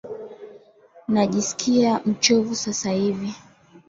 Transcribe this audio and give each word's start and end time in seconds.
Najiskia 1.07 2.01
mchovu 2.05 2.55
sasa 2.55 2.91
hivi. 2.91 3.35